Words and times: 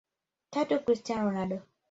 Tatu 0.51 0.81
Christiano 0.83 1.29
Ronaldo 1.29 1.61